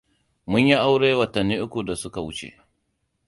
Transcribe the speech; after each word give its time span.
Mun 0.49 0.65
yi 0.69 0.75
aure 0.85 1.09
watanni 1.19 1.55
uku 1.65 1.79
da 1.87 1.95
suka 2.01 2.19
wuce. 2.25 2.49